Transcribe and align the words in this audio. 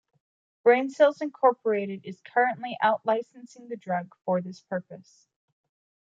BrainCells 0.65 1.19
Inc 1.19 2.01
is 2.03 2.21
currently 2.21 2.75
out-licensing 2.81 3.69
the 3.69 3.77
drug 3.77 4.11
for 4.25 4.41
this 4.41 4.59
purpose. 4.61 5.27